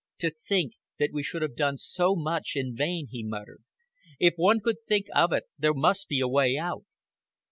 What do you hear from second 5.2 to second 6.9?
it, there must be a way out."